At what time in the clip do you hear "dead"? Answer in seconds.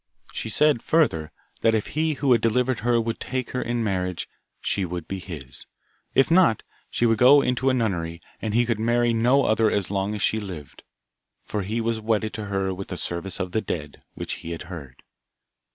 13.61-14.01